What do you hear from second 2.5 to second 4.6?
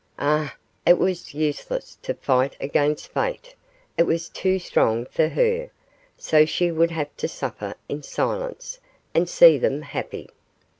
against fate, it was too